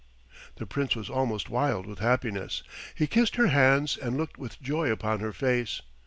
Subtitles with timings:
[0.55, 2.63] The Prince was almost wild with happiness.
[2.95, 5.83] He kissed her hands and looked with joy upon her face.